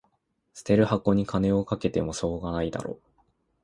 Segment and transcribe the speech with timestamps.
[0.55, 2.97] 捨てる箱に金かけてもしょうがないだろ